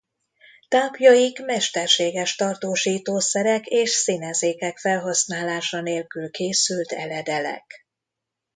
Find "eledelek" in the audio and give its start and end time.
6.91-7.85